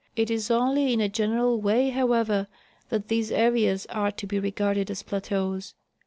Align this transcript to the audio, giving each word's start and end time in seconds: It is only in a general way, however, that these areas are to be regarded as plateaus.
It 0.15 0.31
is 0.31 0.49
only 0.49 0.93
in 0.93 0.99
a 0.99 1.07
general 1.07 1.61
way, 1.61 1.91
however, 1.91 2.47
that 2.89 3.07
these 3.07 3.29
areas 3.31 3.85
are 3.91 4.09
to 4.09 4.25
be 4.25 4.39
regarded 4.39 4.89
as 4.89 5.03
plateaus. 5.03 5.75